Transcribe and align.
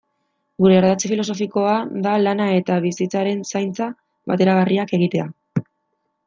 Gure 0.63 0.77
ardatz 0.77 1.03
filosofikoa 1.11 1.75
da 2.05 2.13
lana 2.21 2.47
eta 2.61 2.79
bizitzaren 2.87 3.45
zaintza 3.53 3.91
bateragarriak 4.33 4.97
egitea. 5.01 5.29